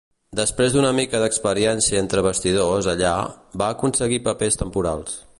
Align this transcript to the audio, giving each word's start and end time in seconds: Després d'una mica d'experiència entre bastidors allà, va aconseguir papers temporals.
Després 0.37 0.75
d'una 0.75 0.93
mica 0.99 1.19
d'experiència 1.23 2.01
entre 2.05 2.23
bastidors 2.27 2.89
allà, 2.95 3.13
va 3.63 3.69
aconseguir 3.75 4.19
papers 4.31 4.59
temporals. 4.63 5.19